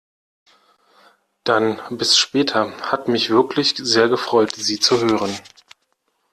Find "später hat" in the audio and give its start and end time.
2.17-3.07